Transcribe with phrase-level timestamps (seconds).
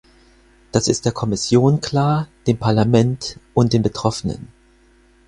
[0.71, 4.47] Das ist der Kommission klar, dem Parlament und den Betroffenen.